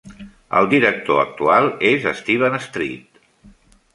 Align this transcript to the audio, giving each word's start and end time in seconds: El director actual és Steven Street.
El 0.59 0.69
director 0.71 1.19
actual 1.23 1.69
és 1.91 2.09
Steven 2.21 2.57
Street. 2.71 3.23